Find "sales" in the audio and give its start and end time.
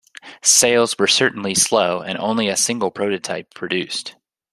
0.41-0.97